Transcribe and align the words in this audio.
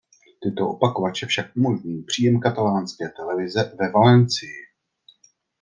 Tyto 0.41 0.69
opakovače 0.69 1.25
však 1.25 1.55
umožňují 1.55 2.03
příjem 2.03 2.39
katalánské 2.39 3.09
televize 3.09 3.75
ve 3.79 3.91
Valencii. 3.91 4.67